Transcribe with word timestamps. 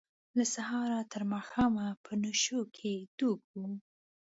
له 0.37 0.43
سهاره 0.55 0.99
تر 1.13 1.21
ماښامه 1.33 1.87
په 2.03 2.11
نشو 2.23 2.61
کې 2.77 2.93
ډوب 3.17 3.39
وه. 3.59 3.69